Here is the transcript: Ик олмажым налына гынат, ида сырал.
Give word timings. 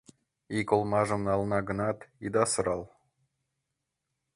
Ик 0.59 0.69
олмажым 0.75 1.21
налына 1.27 1.59
гынат, 1.69 1.97
ида 2.25 2.43
сырал. 2.51 2.83